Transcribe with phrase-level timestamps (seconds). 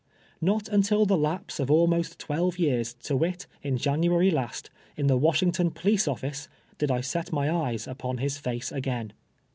[0.41, 5.15] iNot until the lapse of almost twelve years, to M'it, in January last, in the
[5.19, 6.47] AVashingtou police ollice,
[6.79, 9.13] did I Bct my eyes upon his face again.